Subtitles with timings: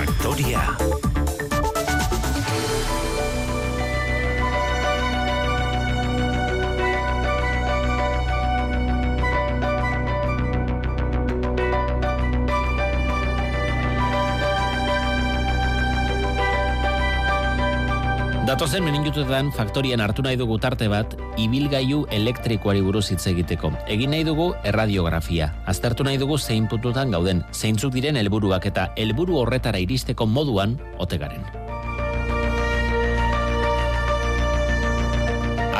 [0.00, 1.09] Marc
[18.50, 23.70] Datozen meningutuetan faktorian hartu nahi dugu tarte bat, ibilgailu elektrikoari buruz hitz egiteko.
[23.86, 25.52] Egin nahi dugu erradiografia.
[25.70, 31.46] Aztertu nahi dugu zein pututan gauden, zeintzuk diren helburuak eta helburu horretara iristeko moduan otegaren.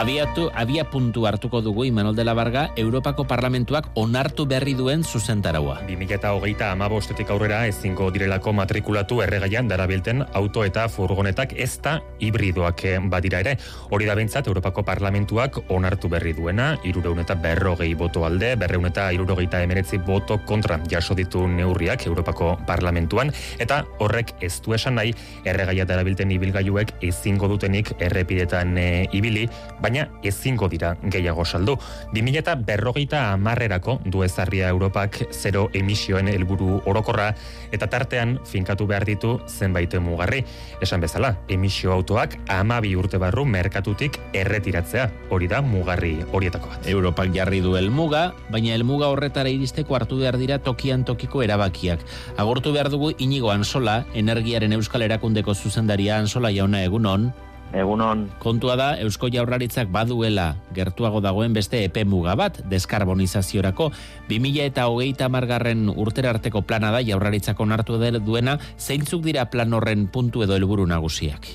[0.00, 5.82] Abiatu, abia puntu hartuko dugu Imanol de la Varga, Europako Parlamentuak onartu berri duen zuzentaraua.
[5.84, 12.80] 2008 amabostetik aurrera ezingo direlako matrikulatu erregaian darabilten auto eta furgonetak ez da hibridoak
[13.12, 13.59] badira ere.
[13.90, 19.10] Hori da bintzat Europako Parlamentuak onartu berri duena, irureun eta berrogei boto alde, berreun eta
[19.12, 25.12] irurogeita emeretzi boto kontra jaso ditu neurriak Europako Parlamentuan, eta horrek ez du esan nahi
[25.45, 29.45] erregaia darabilten ibilgailuek ezingo dutenik errepidetan e, ibili,
[29.91, 31.74] baina ezingo dira gehiago saldu.
[32.15, 37.35] 2000 eta berrogeita amarrerako du ezarria Europak zero emisioen helburu orokorra
[37.74, 40.45] eta tartean finkatu behar ditu zenbait mugarri.
[40.80, 45.11] Esan bezala, emisio autoak amabi urte barru merkatutik erretiratzea.
[45.30, 46.87] Hori da mugarri horietako bat.
[46.87, 52.05] Europak jarri du helmuga, baina helmuga horretara iristeko hartu behar dira tokian tokiko erabakiak.
[52.38, 57.33] Agortu behar dugu inigo ansola, energiaren euskal erakundeko zuzendaria ansola jauna egunon,
[57.73, 63.90] Egunon, Kontua da, Eusko Jaurlaritzak baduela gertuago dagoen beste epe muga bat, deskarbonizaziorako.
[64.28, 70.09] 2000 eta hogeita margarren urtera arteko plana da Jaurlaritzak onartu duena, zeintzuk dira plan horren
[70.09, 71.47] puntu edo helburu nagusiak.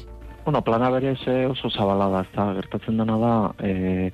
[0.46, 4.12] bueno, plana berez eh, oso zabala da, ezta gertatzen dena da, e,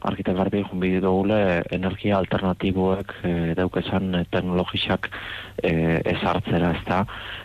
[0.00, 5.08] argita garbi junbi dugule energia alternatiboek e, daukezan eh, teknologisak
[5.62, 5.72] e,
[6.14, 7.00] ezartzera, ezta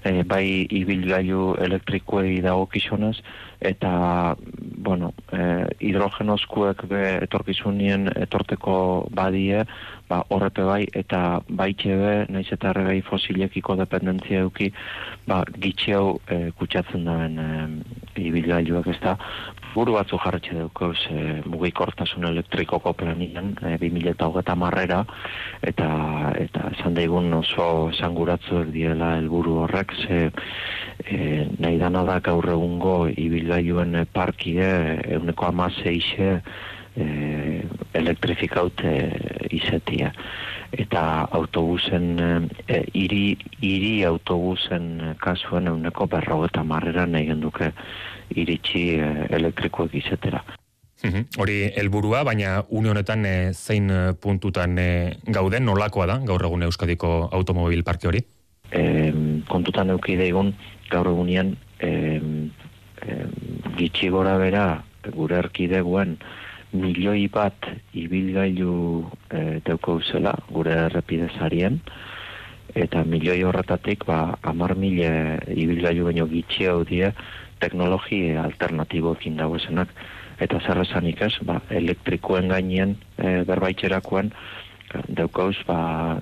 [0.06, 3.16] e, bai ibilgailu elektrikoei dagokizunez
[3.64, 4.36] eta
[4.84, 8.76] bueno, e, hidrogenozkuek be etorkizunien etorteko
[9.16, 9.64] badie,
[10.10, 14.70] ba, horrepe bai, eta baitxe be, naiz eta erregai fosilekiko dependentzia eduki,
[15.30, 17.50] ba, gitxeu e, kutsatzen duen e,
[18.28, 19.16] ibilgailuak ez da,
[19.74, 25.02] buru batzu jarretxe daukauz e, mugikortasun elektrikoko planian, e, 2000 eta hogeta marrera,
[25.64, 25.90] eta,
[26.44, 30.28] eta esan daigun oso esanguratzuek diela helburu horrek, ze
[31.06, 34.68] e, nahi dana da gaur egungo ibilgailuen parkie
[35.18, 36.30] euneko amaseixe
[36.96, 37.06] e,
[37.94, 38.96] elektrifikaut e,
[39.52, 40.14] izetia.
[40.74, 42.18] Eta autobusen,
[42.68, 47.72] e, iri, iri autobusen kasuen euneko berrogeta marrera nahi genduke
[48.36, 50.44] iritsi e, elektrikoek izetera.
[51.04, 51.36] Mhm.
[51.38, 56.64] Hori helburua, baina une honetan e, zein e, puntutan e, gauden, nolakoa da gaur egun
[56.70, 58.24] Euskadiko automobil parke hori?
[58.74, 59.14] e,
[59.50, 60.54] kontutan euki daigun
[60.94, 61.92] gaur egunean e,
[63.78, 64.66] gitxi gora bera
[65.18, 66.18] gure erkideguen
[66.74, 68.76] milioi bat ibilgailu
[69.30, 71.80] e, teuko zela gure errepidezarien
[72.74, 77.12] eta milioi horretatik ba, amar mile ibilgailu baino gitxi hau die
[77.62, 79.92] teknologi alternatiboekin dagoezenak
[80.42, 84.34] eta zer esanik ez, ba, elektrikoen gainien e, berbaitxerakoen
[85.10, 86.20] daukauz, ba,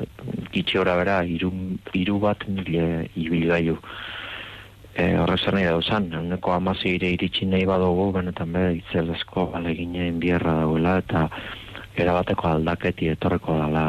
[0.54, 1.52] gitxi ora bera, iru,
[1.98, 3.78] iru bat mile ibilgailu.
[4.92, 10.58] E, horrezan nahi dauzan, eguneko amazi ire iritsi nahi badugu, benetan be, itzelezko aleginen bierra
[10.62, 11.28] dauela, eta
[12.02, 13.86] erabateko aldaketi etorreko dala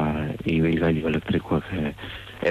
[0.47, 1.93] ibilgailu elektrikoek e,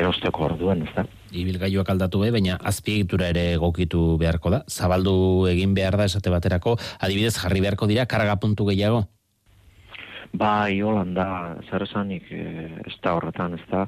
[0.01, 1.05] erosteko orduen, ez da?
[1.31, 4.61] Ibilgailuak aldatu be, baina azpiegitura ere egokitu beharko da.
[4.67, 9.05] Zabaldu egin behar da esate baterako, adibidez jarri beharko dira karga puntu gehiago.
[10.31, 12.43] Bai, Holanda, zer esanik e,
[12.87, 13.81] ez da horretan, ez da.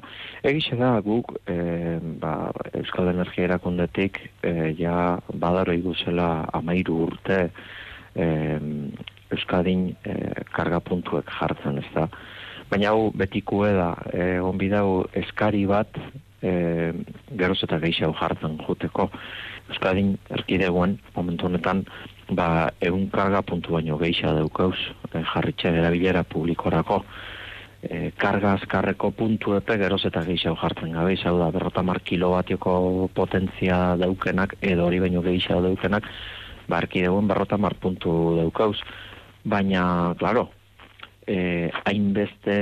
[0.44, 7.38] Egixe da, guk, e, ba, Euskal Energia erakundetik, e, ja, badaro iguzela amairu urte
[8.14, 8.26] e,
[9.32, 10.18] Euskadin e,
[10.52, 12.10] karga puntuek jartzen, ez da.
[12.68, 15.96] Baina hau betikue da, e, onbidau eskari bat,
[16.44, 16.92] e,
[17.40, 19.08] geroz eta gehiago jartzen juteko.
[19.72, 21.86] Euskadin erkidegoen, momentu honetan,
[22.30, 24.78] ba, egun karga puntu baino geisha daukauz,
[25.12, 27.02] e, jarritxe erabilera publikorako.
[27.84, 33.96] E, karga azkarreko puntu epe geroz eta gehiago jartzen gabe, hau da, berrotamar kilobatioko potentzia
[34.00, 36.08] daukenak, edo hori baino gehiago daukenak,
[36.68, 38.78] ba, erkidegoen berrotamar puntu daukauz.
[39.44, 40.48] Baina, claro,
[41.26, 42.56] e, hainbeste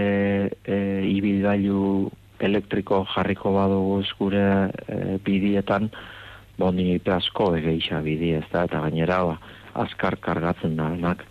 [0.65, 0.77] e,
[1.07, 2.11] ibilgailu
[2.43, 4.43] elektriko jarriko baduguz gure
[4.89, 5.91] e, bidietan,
[6.63, 9.39] boni asko egeixa bidi ez da, eta gainera ba,
[9.85, 11.25] azkar kargatzen da, enak.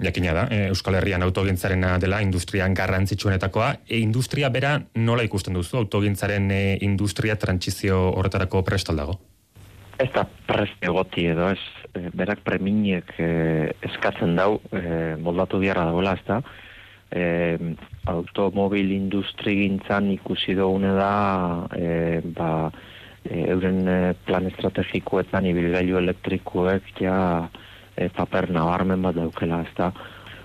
[0.00, 3.74] jakina da, e, Euskal Herrian autogintzarena dela industrian garrantzitsuenetakoa.
[3.88, 9.18] E, industria bera nola ikusten duzu autogintzaren e, industria trantsizio horretarako prestaldago?
[10.00, 11.60] Ez da prest egoti edo ez,
[11.92, 13.28] e, berak preminiek e,
[13.90, 16.40] eskatzen dau, e, moldatu biarra dagoela ez da,
[17.10, 17.74] e,
[18.08, 22.70] automobil industri gintzan ikusi dugune da, e, ba,
[23.24, 23.82] e, euren
[24.26, 27.18] plan estrategikoetan ibilgailu elektrikoek ja,
[27.96, 29.92] e, paper nabarmen bat daukela, ez da.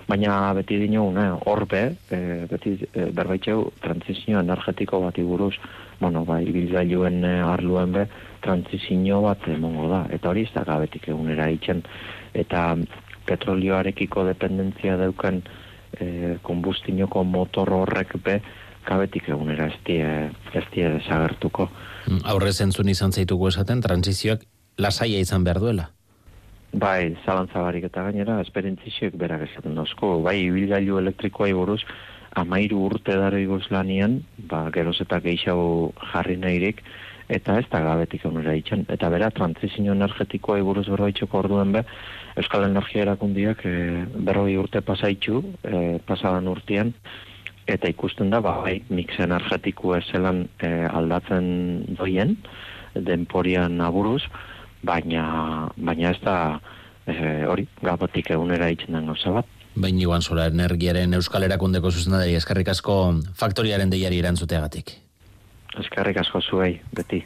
[0.06, 1.80] Baina beti dino, ne, horbe,
[2.14, 2.20] e,
[2.50, 5.56] beti e, berbaitxeu, transizio energetiko bat iguruz,
[5.98, 8.04] bueno, bai, bilgailuen e, arluen be,
[8.44, 10.04] transizio bat emongo da.
[10.14, 11.82] Eta hori ez da gabetik egunera itxen.
[12.36, 12.68] Eta
[13.26, 15.42] petrolioarekiko dependentzia dauken
[15.98, 18.38] e, kombustinoko motor horrek be,
[18.86, 20.06] gabetik egunera ez die,
[20.54, 21.66] ez die desagertuko.
[22.06, 24.44] Mm, aurre zentzun izan zaituko esaten, transizioak
[24.78, 25.90] lasaia izan behar duela?
[26.76, 30.18] Bai, zalantzabarik eta gainera, esperientzixiek berak esaten dozko.
[30.22, 31.80] Bai, ibilgailu elektrikoa buruz
[32.36, 33.38] amairu urte dara
[33.70, 36.82] lanian, ba, geroz eta gehiago jarri nahirik,
[37.28, 38.84] eta ez da gabetik onura itxan.
[38.92, 41.82] Eta bera, transizio energetikoa buruz berroitxoko orduen be,
[42.36, 46.92] Euskal Energia erakundiak e, berroi urte pasaitxu, e, pasadan urtean,
[47.66, 51.46] eta ikusten da, bai, mix energetiko ezelan e, aldatzen
[51.98, 52.36] doien,
[52.94, 54.22] denporian aburuz,
[54.86, 56.36] baina baina ez da
[57.06, 59.50] e, hori gabotik egunera itzen den gauza bat.
[59.76, 62.96] Baina joan sola energiaren euskal erakundeko zuzendari eskarrik asko
[63.36, 64.94] faktoriaren deiari erantzuteagatik.
[65.82, 67.24] Eskarrik asko zuei, beti.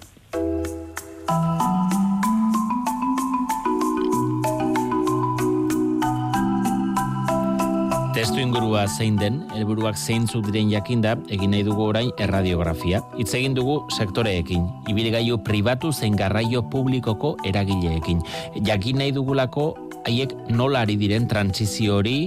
[8.21, 12.99] Testu ingurua zein den, helburuak zeintzuk diren jakinda, egin nahi dugu orain erradiografia.
[13.17, 18.21] Hitz egin dugu sektoreekin, ibilgailu pribatu zein garraio publikoko eragileekin.
[18.69, 19.71] Jakin nahi dugulako
[20.05, 22.19] haiek nola ari diren trantsizio hori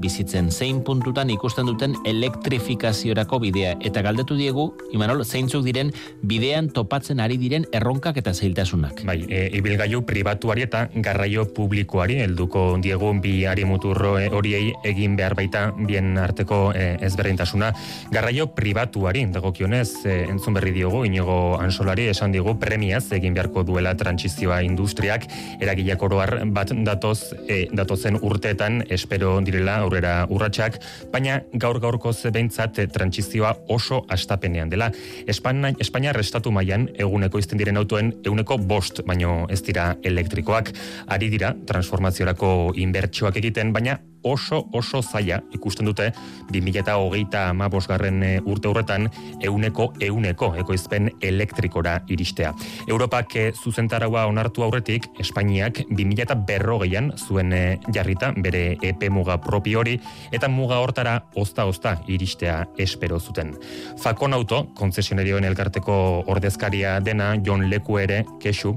[0.00, 3.76] bizitzen zein puntutan ikusten duten elektrifikaziorako bidea.
[3.84, 5.92] Eta galdetu diegu, Imanol, zeintzuk diren
[6.26, 9.04] bidean topatzen ari diren erronkak eta zeiltasunak.
[9.06, 15.16] Bai, e, ibilgailu pribatuari eta garraio publikoari, helduko diegu bi ari muturro e, horiei egin
[15.18, 17.72] behar baita bien arteko e, ezberdintasuna.
[18.14, 23.94] Garraio pribatuari, dagokionez, e, entzun berri diogu, inigo ansolari, esan digu premiaz egin beharko duela
[23.98, 25.26] trantsizioa industriak,
[25.60, 30.78] eragileak oroar bat datoz, e, datozen urteetan, espero direla, aurrera urratsak,
[31.10, 34.90] baina gaur gaurko behintzat eh, trantsizioa oso astapenean dela.
[35.26, 40.72] Espainia, Espainia restatu mailan eguneko izten diren autoen eguneko bost, baino ez dira elektrikoak,
[41.08, 46.10] ari dira transformaziorako inbertsioak egiten, baina oso oso zaila ikusten dute
[46.52, 49.08] 2008 ama bosgarren eh, urte horretan
[49.40, 52.52] euneko euneko ekoizpen elektrikora iristea.
[52.88, 59.80] Europak eh, zuzentaraua onartu aurretik, Espainiak 2000 berrogeian zuen eh, jarrita bere EP muga propio
[59.80, 59.98] hori
[60.32, 63.54] eta muga hortara ozta-ozta iristea espero zuten.
[64.00, 68.74] Fakon auto, konzesionarioen elkarteko ordezkaria dena John Leku ere, kesu,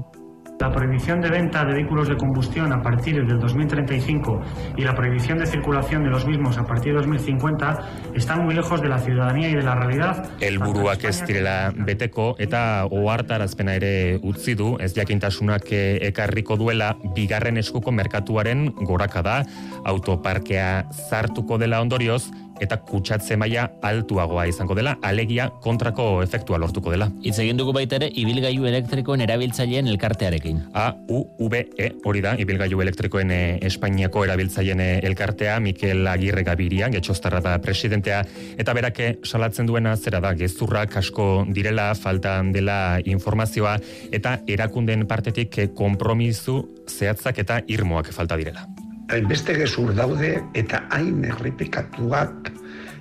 [0.60, 4.40] La prohibición de venta de vehículos de combustión a partir del 2035
[4.76, 8.80] y la prohibición de circulación de los mismos a partir de 2050 están muy lejos
[8.80, 10.30] de la ciudadanía y de la realidad.
[10.40, 17.58] El buruak ez direla beteko eta ohartarazpena ere utzi du ez jakintasunak ekarriko duela bigarren
[17.58, 19.42] eskuko merkatuaren gorakada
[19.84, 22.30] autoparkea zartuko dela ondorioz
[22.60, 27.08] eta kutsatze maila altuagoa izango dela, alegia kontrako efektua lortuko dela.
[27.22, 30.60] Itz egin dugu baita ere ibilgailu elektrikoen erabiltzaileen elkartearekin.
[30.74, 36.44] A U V E hori da ibilgailu elektrikoen e, Espainiako erabiltzaileen eh, elkartea Mikel Agirre
[36.46, 38.22] Gabiria, getxostarra da presidentea
[38.58, 43.76] eta berake salatzen duena zera da gezurrak asko direla, falta dela informazioa
[44.12, 48.66] eta erakunden partetik konpromisu zehatzak eta irmoak falta direla
[49.14, 52.50] hainbeste gezur daude eta hain errepikatuak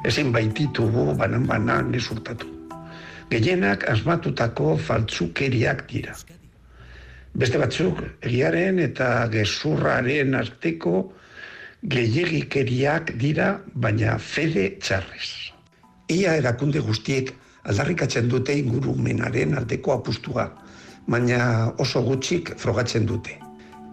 [0.05, 2.49] ezin baititugu banan banan gezurtatu.
[3.31, 6.13] Gehienak asmatutako faltzukeriak dira.
[7.33, 10.97] Beste batzuk, egiaren eta gezurraren arteko
[11.89, 15.31] gehiagikeriak dira, baina fede txarrez.
[16.13, 20.51] Ia erakunde guztiek aldarrikatzen dute ingurumenaren aldeko apustua,
[21.07, 23.42] baina oso gutxik frogatzen dute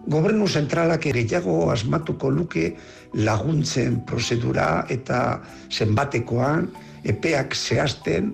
[0.07, 2.71] gobernu zentralak ere jago asmatuko luke
[3.13, 6.69] laguntzen prozedura eta zenbatekoan
[7.03, 8.33] epeak zehazten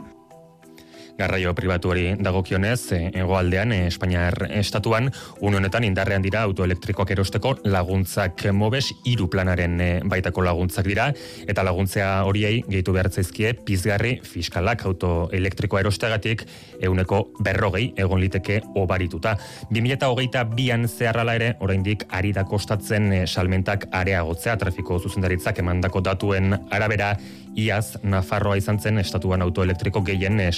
[1.18, 5.10] Garraio pribatuari dagokionez, e, egoaldean, e, Espainiar estatuan,
[5.42, 11.08] unionetan indarrean dira autoelektrikoak erosteko laguntzak mobes hiru planaren e, baitako laguntzak dira,
[11.50, 16.46] eta laguntzea horiei gehitu behar zaizkie pizgarri fiskalak autoelektrikoa erosteagatik
[16.86, 19.34] euneko berrogei egon liteke obarituta.
[19.74, 27.16] 2008 bian zeharrala ere, oraindik ari da kostatzen salmentak areagotzea trafiko zuzendaritzak emandako datuen arabera,
[27.58, 30.52] iaz Nafarroa izan zen estatuan autoelektriko gehien e,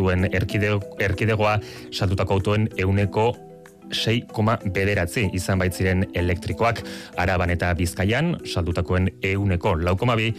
[0.00, 0.28] zituen
[0.98, 1.58] erkidegoa
[1.90, 3.34] saldutako autoen euneko
[3.90, 6.80] 6,9 bederatzi izan baitziren elektrikoak.
[7.18, 10.30] Araban eta Bizkaian, saldutakoen euneko laukomabi,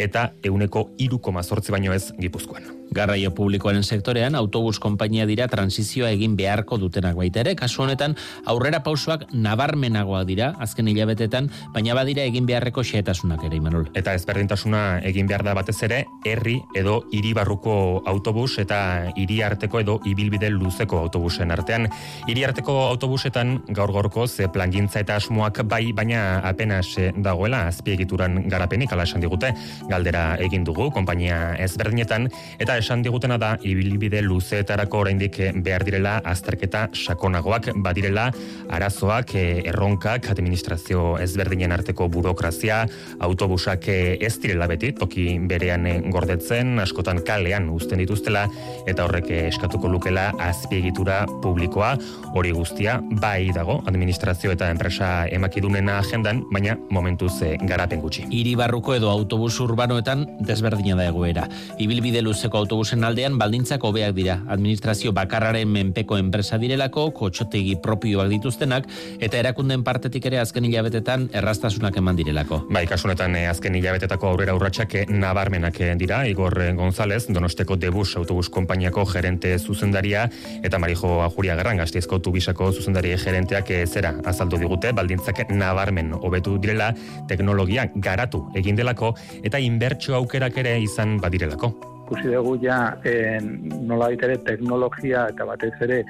[0.00, 2.80] eta euneko iruko zortzi baino ez gipuzkoan.
[2.90, 8.16] Garraio publikoaren sektorean, autobus konpainia dira transizioa egin beharko dutenak baita ere, kasu honetan
[8.50, 13.86] aurrera pausoak nabarmenagoak dira, azken hilabetetan, baina badira egin beharreko xeetasunak ere, Imanol.
[13.94, 18.80] Eta ezberdintasuna egin behar da batez ere, herri edo hiri barruko autobus eta
[19.14, 21.86] hiri arteko edo ibilbide luzeko autobusen artean.
[22.26, 23.94] Hiri arteko autobusetan gaur
[24.26, 29.54] ze plangintza eta asmoak bai, baina apenas dagoela azpiegituran garapenik ala esan digute
[29.90, 32.28] galdera egin dugu konpainia ezberdinetan.
[32.62, 38.28] Eta esan digutena da ibilbide luzeetarako oraindik eh, behar direla azterketa sakonagoak badirela
[38.70, 42.84] arazoak eh, erronkak administrazio ezberdinen arteko burokrazia
[43.20, 48.46] autobusak eh, ez direla beti toki berean gordetzen askotan kalean uzten dituztela
[48.90, 51.96] eta horrek eskatuko lukela azpiegitura publikoa.
[52.36, 57.32] Hori guztia bai dago administrazio eta enpresa emakidunena agendan baina momentuz
[57.66, 58.26] garapen gutxi.
[58.30, 61.46] Hiri barruko edo autobus urbanoetan desberdina da egoera.
[61.80, 64.34] Ibilbide luzeko autobusen aldean baldintzak hobeak dira.
[64.52, 68.88] Administrazio bakarraren menpeko enpresa direlako, kotxotegi propioak dituztenak,
[69.24, 72.58] eta erakunden partetik ere azken hilabetetan errastasunak eman direlako.
[72.68, 78.18] Bai, kasunetan eh, azken hilabetetako aurrera urratsak eh, nabarmenak eh, dira, Igor González, Donosteko Debus
[78.20, 80.26] autobus konpainiako gerente zuzendaria,
[80.60, 86.92] eta Marijo Ajuria Gerran, gaztiezko tubisako zuzendari gerenteak zera azaldu digute, baldintzak nabarmen hobetu direla,
[87.32, 91.72] teknologia garatu egin delako, eta inbertsio aukerak ere izan badirelako.
[92.06, 96.02] Ikusi dugu ja en, nola ere teknologia eta batez ere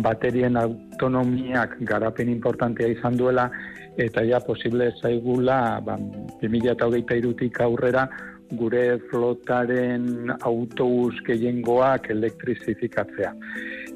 [0.00, 3.50] baterien autonomiak garapen importantea izan duela
[4.00, 5.98] eta ja posible zaigula ba,
[6.40, 8.06] 2008 irutik aurrera
[8.52, 13.32] gure flotaren autobus gehiengoak elektrizifikatzea.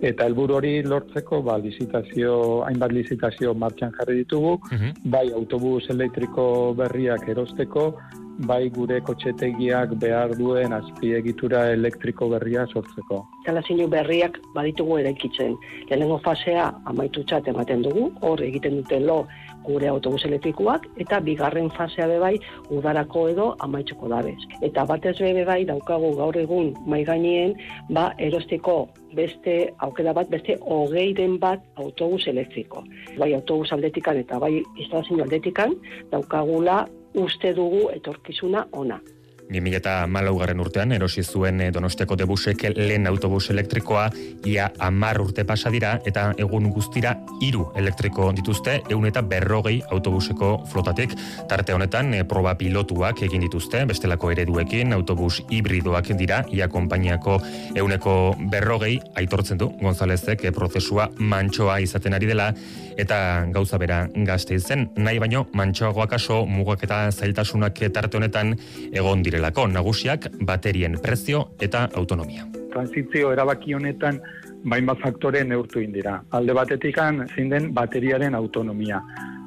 [0.04, 5.10] Eta helburu hori lortzeko, ba, lizitazio, hainbat lizitazio martxan jarri ditugu, mhm.
[5.12, 6.46] bai autobus elektriko
[6.76, 7.90] berriak erosteko,
[8.38, 13.22] bai gure kotxetegiak behar duen azpiegitura elektriko berria sortzeko.
[13.40, 15.56] Instalazio berriak baditugu eraikitzen.
[15.88, 19.22] Lehenengo fasea amaitu txat ematen dugu, hor egiten duten lo
[19.66, 22.34] gure autobus elektrikoak, eta bigarren fasea be bai
[22.70, 24.38] udarako edo amaitzuko dabez.
[24.62, 27.56] Eta batez bebe bai daukagu gaur egun maiganien,
[27.90, 32.84] ba erosteko beste aukera bat, beste hogeiren bat autobus elektriko.
[33.18, 35.74] Bai autobus aldetikan eta bai instalazio aldetikan
[36.12, 36.84] daukagula
[37.16, 39.00] uste dugu etorkizuna ona.
[39.50, 44.08] 2008 urtean erosi zuen eh, Donosteko debusek lehen autobus elektrikoa
[44.44, 50.64] ia amar urte pasa dira eta egun guztira hiru elektriko dituzte eun eta berrogei autobuseko
[50.70, 51.14] flotatik.
[51.48, 57.38] Tarte honetan e, proba pilotuak egin dituzte bestelako ereduekin autobus hibridoak dira ia konpainiako
[57.76, 62.52] euneko berrogei aitortzen du Gonzalezek e, prozesua mantxoa izaten ari dela
[62.96, 68.54] eta gauza bera gazte izen nahi baino mantxoagoak aso mugak eta zailtasunak tarte honetan
[68.92, 72.46] egon dira direlako nagusiak baterien prezio eta autonomia.
[72.72, 74.20] Transizio erabaki honetan
[74.64, 76.22] bainbat faktore neurtu indira.
[76.32, 79.02] Alde batetikan zein den bateriaren autonomia.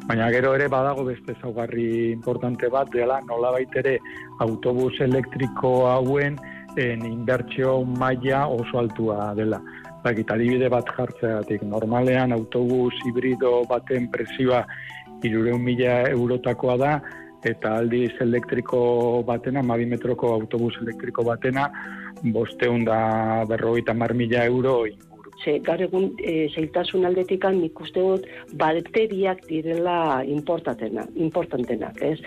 [0.05, 3.97] Baina gero ere badago beste zaugarri importante bat dela nola ere
[4.39, 6.37] autobus elektriko hauen
[6.77, 9.59] en inbertsio maila oso altua dela.
[10.03, 14.65] Bakit, adibide bat jartzeatik, normalean autobus hibrido baten presioa
[15.23, 17.01] irureun mila eurotakoa da,
[17.43, 18.79] eta aldiz elektriko
[19.27, 21.69] batena, mabi metroko autobus elektriko batena,
[22.23, 25.09] bosteun da berrogeita mar mila euro inguru.
[25.39, 28.25] Ze, gaur egun, e, zeiltasun aldetikan nik uste dut
[28.59, 32.17] bateriak direla importantena, importantenak, ez?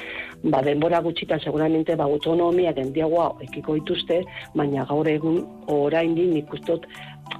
[0.44, 4.22] Ba, denbora gutxitan seguramente ba, autonomia gendiagoa ekiko dituzte,
[4.56, 5.42] baina gaur egun
[5.76, 6.88] orain di nik uste dut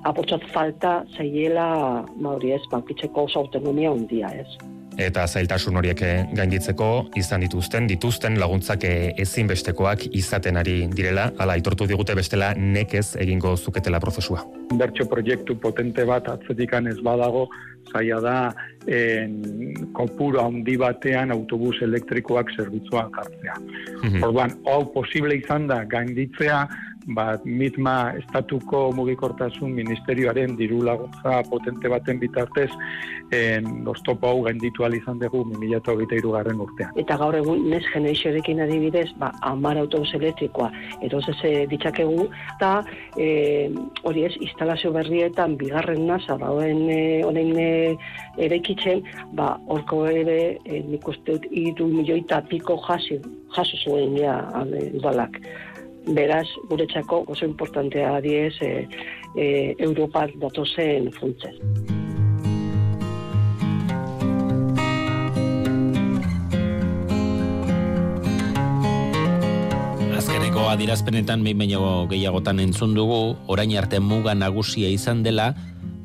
[0.05, 4.82] aportzat falta zeiela, mauri ez, bankitzeko oso autonomia hundia, ez?
[5.01, 11.57] Eta zailtasun horiek eh, gainditzeko izan dituzten dituzten laguntzak eh, ezinbestekoak izaten ari direla hala
[11.57, 14.45] aitortu digute bestela nekez egingo zuketela prozesua.
[14.77, 17.49] Bertxo proiektu potente bat atzetikan ez badago
[17.93, 18.37] zaila da
[18.87, 19.41] en,
[19.97, 23.57] kopuro handi batean autobus elektrikoak zerbitzuan jartzea.
[23.59, 24.25] Mm -hmm.
[24.25, 26.67] Orduan, hau posible izan da gainditzea
[27.07, 32.71] ba, mitma estatuko mugikortasun ministerioaren diru laguntza potente baten bitartez
[33.33, 36.93] en oztopo hau gainditu izan dugu 2023 garren urtean.
[36.97, 40.71] Eta gaur egun Next Generationekin adibidez, ba, amar autobus elektrikoa
[41.03, 42.85] eroz ez ditzakegu, eta
[43.17, 43.71] e,
[44.05, 47.71] hori ez, instalazio berrietan bigarren nasa dauen e, honen e,
[48.39, 54.39] erekitzen, ba, orko ere, e, nik uste dut, iru milioita piko jaso zuen ja,
[54.93, 55.41] udalak.
[56.07, 58.89] Beraz, guretzako oso importantea diez e,
[59.37, 61.55] e, Europa datozen funtzen.
[70.19, 71.79] Azkeneko adirazpenetan behin
[72.11, 75.55] gehiagotan entzun dugu, orain arte muga nagusia izan dela,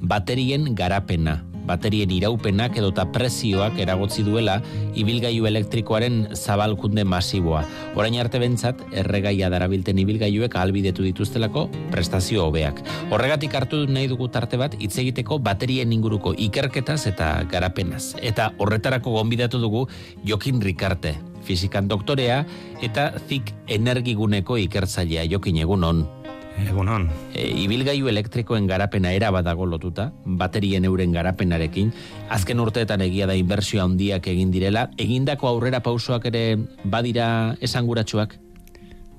[0.02, 4.58] baterien garapena baterien iraupenak edota prezioak eragotzi duela
[4.98, 7.64] ibilgailu elektrikoaren zabalkunde masiboa.
[8.00, 12.82] Orain arte bentzat, erregaia darabilten ibilgailuek ahalbidetu dituztelako prestazio hobeak.
[13.12, 18.16] Horregatik hartu nahi dugu tarte bat hitz egiteko baterien inguruko ikerketaz eta garapenaz.
[18.22, 19.88] Eta horretarako gonbidatu dugu
[20.26, 22.44] Jokin Rikarte, fizikan doktorea
[22.84, 26.06] eta zik energiguneko ikertzailea Jokin egunon.
[26.66, 27.08] Egunon.
[27.38, 31.92] E, ibilgailu elektrikoen garapena era badago lotuta, baterien euren garapenarekin,
[32.34, 36.44] azken urteetan egia da inbertsio handiak egin direla, egindako aurrera pausoak ere
[36.84, 37.30] badira
[37.62, 38.38] esanguratsuak?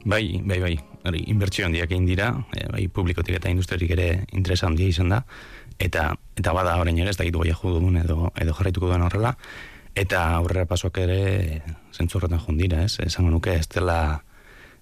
[0.05, 0.75] Bai, bai, bai.
[1.09, 5.23] Hori, inbertsio handiak egin dira, e, bai, publikotik eta industriarik ere interesa handia izan da,
[5.79, 7.55] eta eta bada orain ere ez da gitu goia
[8.03, 9.37] edo, edo jarraituko duen horrela,
[9.95, 11.63] eta aurrera pasoak ere
[11.95, 12.99] zentzurretan jondira, ez?
[13.07, 14.23] Esango nuke ez dela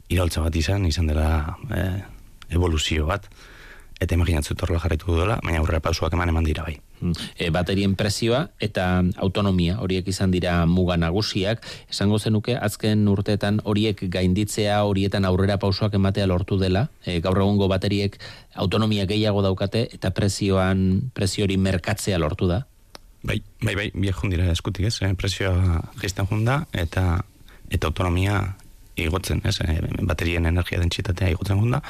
[0.09, 1.57] iroltza bat izan, izan dela...
[1.71, 2.15] E,
[2.50, 3.29] evoluzio bat,
[4.00, 6.76] eta imaginatzu torla jarraitu duela, baina aurrera pausuak eman eman dira bai.
[7.00, 7.12] Hmm.
[7.37, 14.03] E, baterien prezioa eta autonomia horiek izan dira muga nagusiak, esango zenuke azken urteetan horiek
[14.12, 18.19] gainditzea horietan aurrera pausoak ematea lortu dela, e, gaur egungo bateriek
[18.55, 22.65] autonomia gehiago daukate eta prezioan preziori merkatzea lortu da.
[23.26, 25.15] Bai, bai, bai, biak jundira eskutik ez, eh?
[25.19, 27.25] prezioa jistan junda eta
[27.73, 28.57] eta autonomia
[28.97, 29.76] igotzen, ez, e,
[30.09, 31.81] baterien energia dentsitatea igotzen gunda,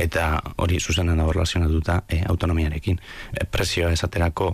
[0.00, 0.26] eta
[0.62, 3.00] hori zuzenan da relazionatuta e, autonomiarekin.
[3.32, 4.52] E, prezioa esaterako,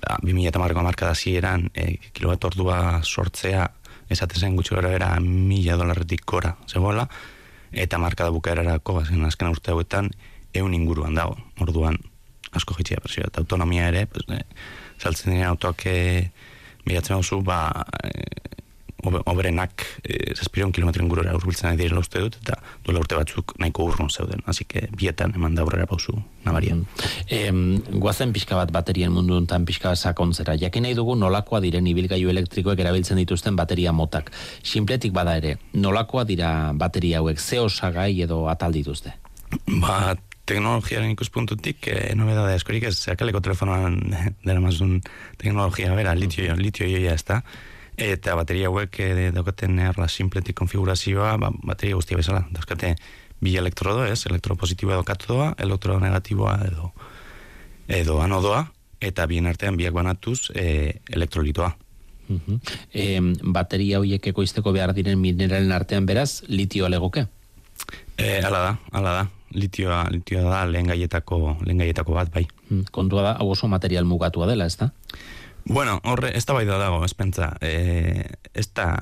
[0.00, 3.68] ba, 2000 eta marko marka da zieran, e, kilowatt ordua sortzea,
[4.12, 7.08] esatezen gutxi gara era mila dolarretik gora, zegoela,
[7.72, 10.10] eta marka da bukaerarako, azken, azken urte hauetan,
[10.54, 11.96] eun inguruan dago, orduan,
[12.52, 14.42] asko jitzia prezioa, eta autonomia ere, pues, e,
[15.00, 16.00] saltzen dira autoak e,
[16.82, 17.86] Miratzen hau ba,
[19.02, 23.86] obrenak e, zazpiron kilometren gurera urbiltzen ari direla uste dut, eta duela urte batzuk nahiko
[23.90, 26.84] urrun zeuden, hasi que bietan eman da aurrera pausu nabarian.
[27.30, 27.98] Mm.
[28.02, 32.78] guazen pixka bat baterien mundu enten pixka sakontzera, jakin nahi dugu nolakoa diren ibilgailu elektrikoek
[32.78, 34.32] erabiltzen dituzten bateria motak.
[34.62, 39.14] Simpletik bada ere, nolakoa dira bateria hauek, ze osagai edo atal dituzte?
[39.82, 40.14] Ba,
[40.48, 44.00] teknologiaren ikuspuntutik, e, nobeda da eskorik ez, zeakaleko telefonoan
[44.46, 45.00] dara mazun
[45.38, 47.42] teknologia, bera, litio, litio joia ez da,
[47.96, 52.94] eta bateria hauek e, daukaten erla simpletik konfigurazioa, ba, bateria guztia bezala, dauzkate
[53.42, 56.92] bi elektrodo, ez, elektropositiboa edo katodoa, elektrodo negatiboa edo,
[57.88, 58.66] edo anodoa,
[59.02, 61.72] eta bien artean biak banatuz e, elektrolitoa.
[62.32, 62.58] Uh
[62.94, 67.26] e, bateria horiek ekoizteko behar diren mineralen artean beraz, litio legoke?
[68.16, 69.28] E, ala da, ala da.
[69.52, 72.46] Litioa, litioa da lehen gaietako, lehen gaietako bat, bai.
[72.70, 74.88] Hmm, kontua da, hau oso material mugatua dela, ez da?
[75.64, 77.52] Bueno, horre, ez da bai da dago, ez pentsa.
[77.60, 78.96] E, ez da,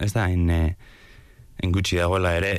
[0.00, 2.52] ez da, en, en gutxi dagoela ere,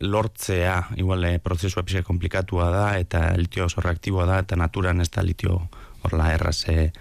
[0.00, 5.10] lortzea, igual, e, prozesua pixka komplikatua da, eta litio oso reaktiboa da, eta naturan ez
[5.10, 5.58] da litio
[6.04, 6.92] horla erraz, e,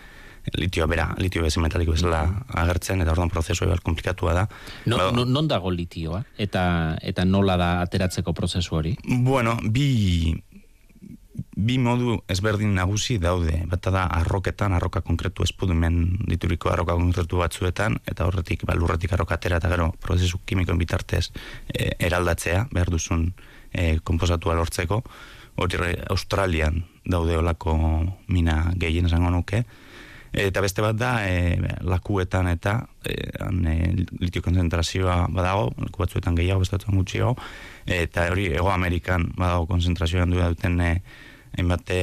[0.58, 2.24] litio bera, litio bezi metaliko bezala
[2.64, 4.48] agertzen, eta orduan prozesua igual komplikatua da.
[4.86, 6.24] No, no, non dago litioa?
[6.38, 8.98] Eta, eta nola da ateratzeko prozesu hori?
[9.24, 10.34] Bueno, bi,
[11.34, 13.64] bi modu ezberdin nagusi daude.
[13.70, 19.38] Bata da arroketan, arroka konkretu espudumen dituriko arroka konkretu batzuetan, eta horretik, ba, lurretik arroka
[19.38, 21.30] atera eta gero prozesu kimikoen bitartez
[21.74, 23.32] e, eraldatzea, behar duzun
[23.72, 25.02] e, komposatua lortzeko.
[25.62, 25.78] Hori
[26.10, 27.76] Australian daude olako
[28.28, 29.64] mina gehien esango nuke.
[30.34, 33.76] Eta beste bat da, e, lakuetan eta e, e,
[34.20, 37.36] litio konzentrazioa badago, laku batzuetan gehiago, beste batzuetan gutxiago,
[37.86, 40.96] eta hori Ego Amerikan badago konzentrazioan du duten e,
[41.58, 42.02] hainbat e,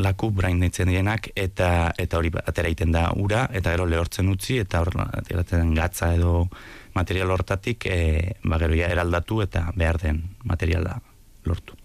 [0.00, 4.60] laku brain ditzen dienak eta eta hori atera egiten da ura eta gero lehortzen utzi
[4.62, 6.48] eta hor ateratzen gatza edo
[6.94, 8.00] material hortatik e,
[8.44, 11.00] ba gero ja eraldatu eta behar den materiala
[11.44, 11.76] lortu.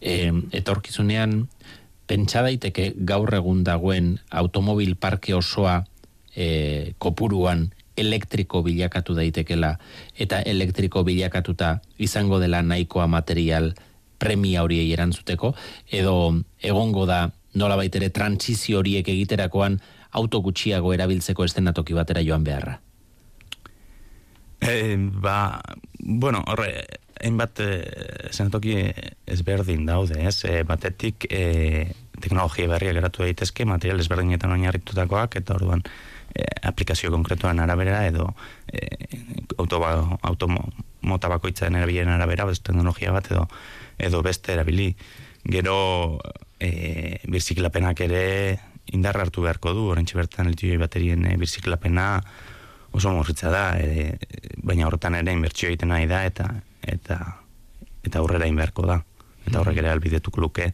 [0.00, 1.48] E, etorkizunean
[2.10, 5.84] pentsa daiteke gaur egun dagoen automobil parke osoa
[6.34, 7.68] e, kopuruan
[8.00, 9.76] elektriko bilakatu daitekela
[10.18, 13.72] eta elektriko bilakatuta izango dela nahikoa material
[14.18, 15.54] premia horiei erantzuteko
[16.00, 16.14] edo
[16.62, 19.78] egongo da nola baitere transizio horiek egiterakoan
[20.10, 22.80] auto gutxiago erabiltzeko estenatoki batera joan beharra?
[24.60, 25.60] E, ba,
[25.98, 26.84] bueno, horre,
[27.24, 27.68] hainbat e,
[28.32, 28.76] zenatoki
[29.30, 30.44] ezberdin daude, ez?
[30.48, 35.84] E, batetik e, teknologia berriak eratu daitezke, material ezberdinetan oinarritutakoak, eta orduan
[36.34, 38.30] e, aplikazio konkretuan arabera, edo
[38.72, 38.86] e,
[39.58, 40.48] auto, ba, auto
[41.00, 43.46] mota bakoitzaren erabilen arabera, bez teknologia bat, edo,
[43.98, 44.94] edo beste erabili.
[45.44, 46.20] Gero,
[46.60, 48.24] e, birziklapenak ere
[48.92, 52.08] indarra hartu beharko du, orentxe bertan litioi baterien e, birziklapena,
[52.96, 54.16] oso morritza da, e,
[54.66, 56.50] baina horretan ere inbertsio egiten nahi da, eta
[56.90, 57.20] eta
[58.04, 59.02] eta aurrera inberko da.
[59.40, 60.66] Eta horrek ere albidetuk luke,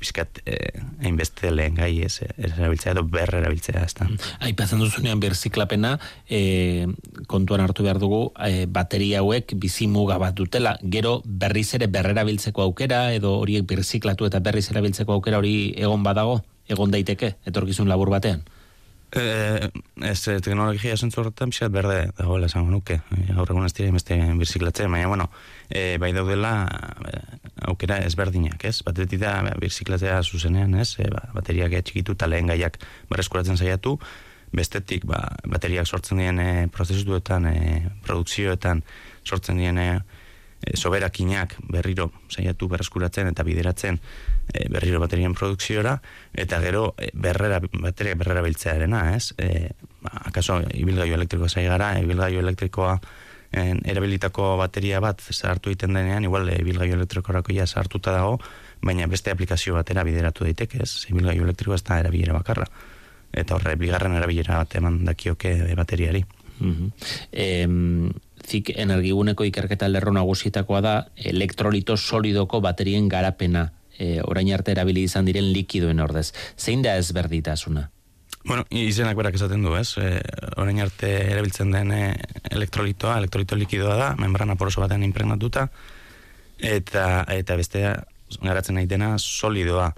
[0.00, 0.56] bizkat, e,
[1.04, 4.06] hainbeste lehen gai ez, ez erabiltzea edo berre erabiltzea, ez da.
[4.48, 5.92] Aipatzen duzunean berziklapena,
[6.24, 6.88] e,
[7.30, 12.64] kontuan hartu behar dugu, e, bateria hauek bizimuga bat dutela, gero berriz ere berrera biltzeko
[12.64, 16.40] aukera, edo horiek berziklatu eta berriz erabiltzeko aukera hori egon badago,
[16.72, 18.42] egon daiteke, etorkizun labur batean?
[19.12, 19.70] Eh,
[20.06, 23.00] ez eh, teknologia zentzu horretan pixat berde dagoela esango nuke.
[23.16, 25.26] Eh, gaur egun ez dira beste birziklatzen, baina bueno,
[25.68, 26.52] e, bai daudela
[27.66, 28.76] aukera ezberdinak, ez?
[28.86, 30.94] Batetik da birziklatzea zuzenean, ez?
[31.02, 32.78] E, ba, bateriak txikitu eta lehen gaiak
[33.10, 33.96] berreskuratzen saiatu,
[34.54, 38.84] bestetik ba, bateriak sortzen dien e, prozesuetan, e, produkzioetan
[39.26, 39.90] sortzen dien e,
[40.74, 43.98] soberakinak berriro saiatu berreskuratzen eta bideratzen
[44.52, 45.96] e, berriro baterien produkziora,
[46.34, 49.32] eta gero e, berrera, bateria berrera biltzearena, ez?
[49.38, 49.70] E,
[50.04, 52.98] akaso, ibilgaiu elektrikoa zai gara, ibilgaiu elektrikoa
[53.52, 58.38] en, erabilitako bateria bat zartu egiten denean, igual e, ibilgaiu elektrikorako ja zartuta dago,
[58.82, 61.06] baina beste aplikazio batera bideratu daiteke, ez?
[61.10, 62.68] Ibilgaiu elektrikoa ez da erabilera bakarra.
[63.32, 66.24] Eta horre, bigarren erabilera bat eman dakioke e, bateriari.
[66.60, 68.12] Mm -hmm.
[68.46, 75.28] Zik energiguneko ikerketa lerro nagusietakoa da elektrolito solidoko baterien garapena e, orain arte erabili izan
[75.28, 76.30] diren likidoen ordez.
[76.58, 77.88] Zein da ezberditasuna?
[78.46, 79.92] Bueno, izenak berak esaten du, ez?
[80.00, 80.20] E,
[80.56, 82.04] orain arte erabiltzen den e,
[82.50, 85.68] elektrolitoa, elektrolito likidoa da, membrana poroso batean impregnatuta,
[86.60, 87.98] eta, eta bestea
[88.38, 89.90] garatzen nahi dena solidoa.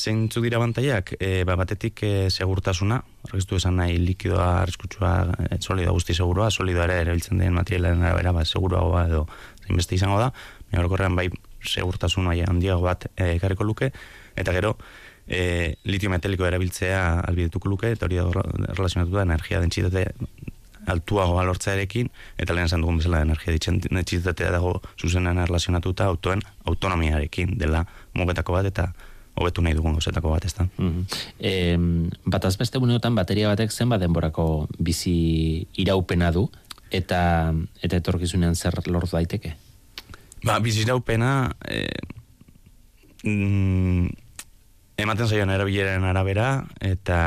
[0.00, 1.14] Zein dira bantaiak?
[1.20, 5.12] E, ba, batetik e, segurtasuna, horregistu esan nahi likidoa, arriskutsua,
[5.50, 9.26] e, solidoa guzti segurua, solidoa ere erabiltzen den materialen arabera, ba, seguruagoa edo
[9.66, 10.30] zein beste izango da,
[10.70, 11.28] baina bai
[11.66, 13.90] segurtasun maila handiago bat e, ekarriko luke,
[14.36, 14.76] eta gero
[15.26, 20.06] e, litio metalikoa erabiltzea albidetuko luke, eta hori da relazionatu da energia dentsitate
[20.86, 27.84] altuago alortzearekin, eta lehen esan dugun bezala energia dentsitatea dago zuzenean relazionatuta autoen autonomiarekin dela
[28.14, 28.92] mugetako bat, eta
[29.40, 30.66] hobetu nahi dugun gozetako bat, ez da.
[30.78, 31.04] Mm -hmm.
[31.40, 31.78] e,
[32.30, 36.50] bat azbeste buneotan bateria batek zen denborako bizi iraupena du,
[36.90, 39.54] eta eta etorkizunean zer lortu daiteke?
[40.44, 41.86] Ba, biziraupena e,
[43.24, 44.08] mm,
[45.02, 47.18] ematen zaion erabileren arabera eta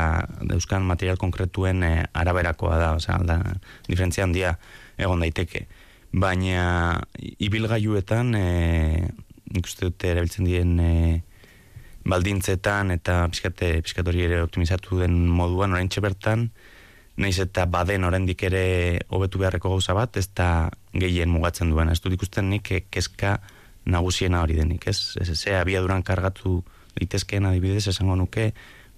[0.53, 3.39] euskan material konkretuen e, araberakoa da, osea, da,
[3.88, 4.55] diferentzia handia
[4.97, 5.65] egon daiteke.
[6.13, 8.47] Baina ibilgailuetan e,
[9.53, 10.93] nik uste dute erabiltzen dien e,
[12.03, 16.49] baldintzetan eta pizkate pizkatori ere optimizatu den moduan oraintxe bertan
[17.17, 18.63] naiz eta baden oraindik ere
[19.13, 21.91] hobetu beharreko gauza bat, ez da gehien mugatzen duen.
[21.93, 23.38] Ez dut ikusten nik eh, kezka
[23.86, 25.15] nagusiena hori denik, ez?
[25.21, 26.63] Ez ze abiaduran kargatu
[26.99, 28.53] litezkeen adibidez esango nuke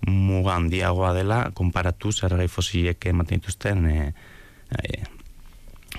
[0.07, 4.13] muga handiagoa dela konparatu zergai fosiliek ematen dituzten e,
[4.83, 5.03] e,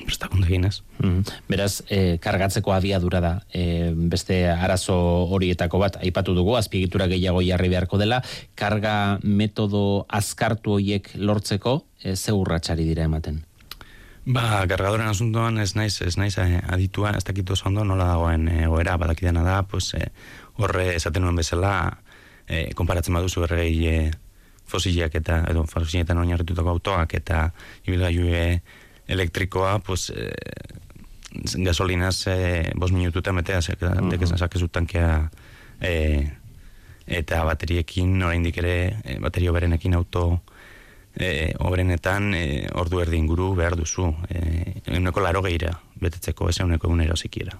[0.04, 0.82] prestakunde ginez.
[1.02, 4.96] Mm Beraz, e, kargatzeko abiadura da, e, beste arazo
[5.32, 8.22] horietako bat, aipatu dugu, azpiegitura gehiago jarri beharko dela,
[8.54, 13.44] karga metodo azkartu horiek lortzeko, e, ze urratxari dira ematen?
[14.26, 19.44] Ba, gargadoren asuntoan ez naiz, ez naiz aditua, ez dakitu ondo nola dagoen egoera, badakidena
[19.46, 20.10] da, pues, eh,
[20.58, 21.98] horre esaten nuen bezala,
[22.48, 24.10] eh, konparatzen baduzu erregei eh,
[24.66, 27.50] fosiliak eta, edo fosiliak oinarritutako autoak eta
[27.86, 28.32] ibilgailu
[29.06, 30.32] elektrikoa, pues, eh,
[31.54, 34.68] gasolinaz eh, bos minututa metea, zek, uh -huh.
[34.70, 35.30] tankea
[35.80, 36.32] eh,
[37.06, 40.42] eta bateriekin, oraindik ere, eh, baterio berenekin auto
[41.16, 44.14] e, obrenetan e, ordu erdi inguru behar duzu.
[44.28, 47.56] E, euneko laro gehira, betetzeko, ez euneko egunero zikiera.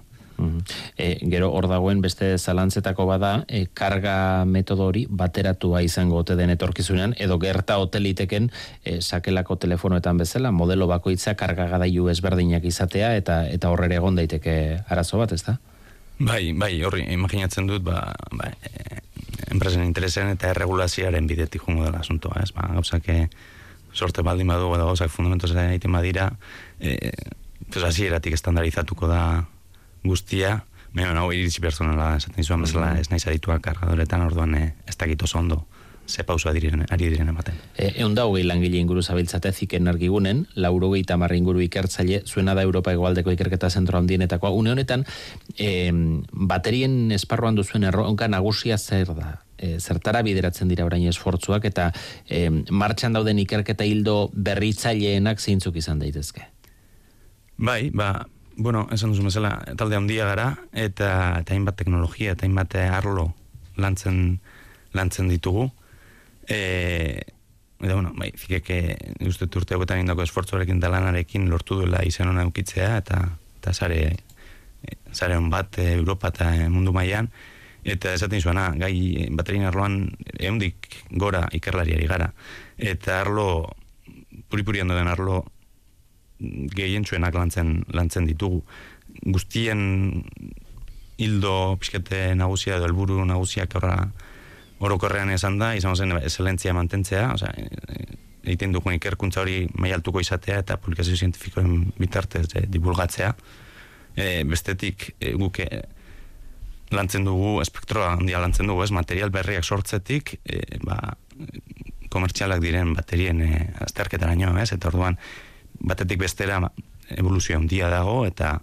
[0.99, 6.53] E, gero hor dagoen beste zalantzetako bada e, karga metodo hori bateratua izango ote den
[6.53, 8.51] etorkizunean edo gerta hoteliteken
[8.85, 14.57] e, sakelako telefonoetan bezala modelo bakoitza karga gadailu ezberdinak izatea eta eta horrere egon daiteke
[14.89, 15.57] arazo bat, ezta?
[16.19, 18.53] Bai, bai, horri imaginatzen dut ba, ba
[19.53, 22.53] enpresen interesen eta erregulazioaren bidetik jungo dela asuntoa, ez?
[22.57, 23.29] Ba, gauza que
[23.97, 26.31] sorte baldin badu edo gauzak fundamentos egiten badira,
[26.81, 27.13] e,
[27.73, 29.21] pues hasieratik estandarizatuko da
[30.09, 30.61] guztia,
[30.95, 33.01] baina hau iritsi personala, esaten izan bezala, mm-hmm.
[33.01, 35.65] ez naiz adituak kargadoretan, orduan e, ez dakit oso ondo
[36.07, 37.57] ze pausa diren, ari diren ematen.
[37.75, 41.05] E, egun da hogei langile inguru zabiltzate zik energigunen, lauro gehi
[41.37, 44.51] inguru ikertzaile, zuena da Europa egoaldeko ikerketa zentro handienetakoa.
[44.51, 45.05] Une honetan,
[45.59, 45.91] e,
[46.33, 49.43] baterien esparruan duzuen erronka nagusia zer da?
[49.59, 51.93] E, zertara bideratzen dira orain esfortzuak eta
[52.29, 56.47] e, martxan dauden ikerketa hildo berritzaileenak zeintzuk izan daitezke?
[57.57, 62.77] Bai, ba, bueno, esan duzu mesela, talde handia gara, eta, eta hainbat teknologia, eta hainbat
[62.89, 63.31] arlo
[63.77, 64.39] lantzen,
[64.97, 65.71] lantzen ditugu.
[66.49, 67.23] E,
[67.81, 68.81] eta, bueno, bai, fikeke,
[69.29, 73.21] uste urte hauetan indako esfortzuarekin talanarekin lortu duela izan hona eukitzea, eta,
[73.61, 74.01] eta zare,
[75.13, 77.31] zare hon bat Europa eta mundu mailan
[77.87, 80.01] eta esaten zuena, gai baterin arloan
[80.43, 82.33] eundik gora ikerlariari gara.
[82.77, 83.77] Eta arlo,
[84.51, 85.45] puripurian den arlo,
[86.41, 88.63] gehientsuenak lantzen, lantzen ditugu.
[89.25, 90.25] Guztien
[91.17, 93.97] hildo pixkete nagusia edo helburu nagusiak horra
[94.85, 97.53] orokorrean esan da, izan zen excelentzia mantentzea, oza,
[98.47, 103.33] egiten dugun ikerkuntza hori maialtuko izatea eta publikazio zientifikoen bitartez e, divulgatzea.
[104.17, 105.83] E, bestetik e, guk e,
[106.95, 111.17] lantzen dugu, espektroa handia lantzen dugu, ez, material berriak sortzetik, e, ba,
[112.13, 113.51] komertzialak diren baterien e,
[113.89, 115.19] azterketara ez, eta orduan,
[115.81, 116.61] batetik bestera
[117.11, 118.59] evoluzio handia dago, eta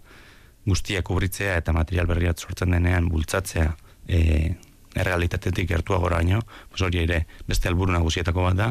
[0.65, 3.73] guztiak kubritzea eta material berriak sortzen denean bultzatzea
[4.08, 4.54] e,
[4.93, 6.39] errealitatetik gertua gora baino,
[6.80, 8.67] hori ere beste helburu nagusietako bat da,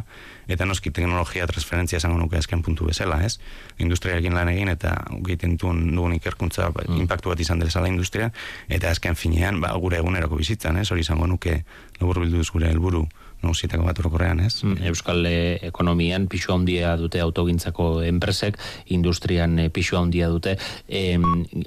[0.46, 3.38] eta noski teknologia transferentzia esango nuke azken puntu bezala, ez?
[3.82, 7.00] Industriarekin lan egin eta egiten duen dugun ikerkuntza mm.
[7.02, 8.30] impactu bat izan dela industria,
[8.68, 10.90] eta azken finean, ba, gure eguneroko bizitzan, ez?
[10.92, 11.64] Hori izango nuke
[12.00, 13.06] labur bilduz gure helburu
[13.42, 14.62] nagusietako bat orokorrean, ez?
[14.62, 18.58] Mm, Euskal eh, ekonomian pixu handia dute autogintzako enpresek,
[18.94, 20.56] industrian e, pixu handia dute.
[20.88, 21.18] E,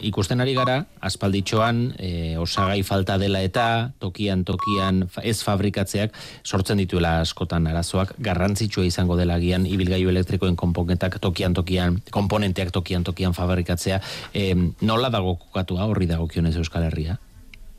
[0.07, 2.11] ikusten ari gara, aspalditxoan, e,
[2.41, 9.37] osagai falta dela eta tokian, tokian ez fabrikatzeak sortzen dituela askotan arazoak, garrantzitsua izango dela
[9.43, 13.99] gian, ibilgailu elektrikoen komponentak tokian, tokian, komponenteak tokian, tokian fabrikatzea.
[14.33, 17.19] E, nola dago kokatua horri dago kionez Euskal Herria?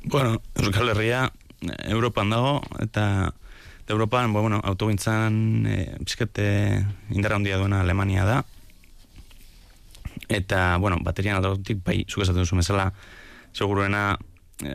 [0.05, 1.27] Bueno, Euskal Herria
[1.89, 3.33] Europan dago, eta
[3.89, 8.45] Europan, bo, bueno, autogintzan e, pizkete indarra handia duena Alemania da.
[10.29, 12.89] Eta, bueno, baterian aldagotik, bai, zuk esaten duzu mesela,
[13.55, 14.17] seguruena
[14.63, 14.75] e,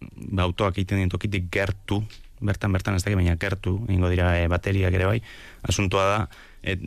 [0.00, 2.02] ba, autoak egiten dien tokitik gertu,
[2.40, 5.18] bertan, bertan ez da, baina gertu, ingo dira e, bateriak ere bai,
[5.68, 6.20] asuntoa da,
[6.62, 6.82] et,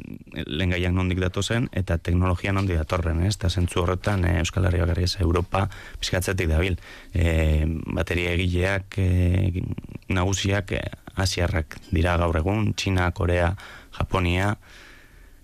[0.48, 3.36] lehen gaiak nondik zen eta teknologia nondik datorren, ez?
[3.36, 6.78] Eta zentzu horretan, e, Euskal Herria bakarri Europa pizkatzetik dabil.
[7.14, 9.64] E, bateria egileak, e,
[10.10, 10.82] nagusiak, e,
[11.16, 13.56] asiarrak dira gaur egun, China, Korea,
[13.98, 14.58] Japonia,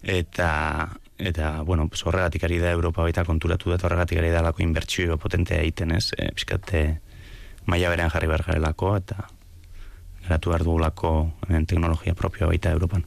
[0.03, 4.61] eta eta, bueno, pues horregatik ari da Europa baita konturatu da, horregatik ari da lako
[4.61, 6.11] inbertsio potentea egiten, ez?
[6.13, 6.83] E, pizkate
[7.65, 9.25] maila berean jarri behar garelako, eta
[10.27, 11.31] garatu behar dugulako
[11.67, 13.05] teknologia propioa baita Europan.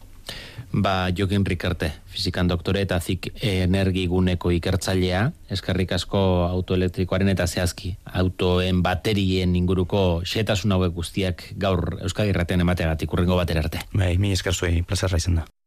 [0.71, 8.79] Ba, Jokin Rikarte, fizikan doktore eta zik energiguneko ikertzailea, eskerrik asko autoelektrikoaren eta zehazki, autoen
[8.87, 13.83] baterien inguruko xetasun hauek guztiak gaur Euskadi Ratean emateagatik urrengo batera arte.
[13.91, 15.51] Bai, mi esker zuei, plazerra izan da.